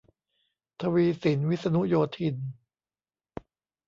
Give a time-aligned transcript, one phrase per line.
[0.81, 2.35] ทวีศิลป์ วิษณุโยธิน